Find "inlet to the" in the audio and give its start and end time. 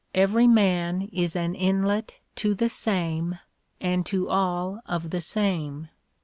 1.53-2.69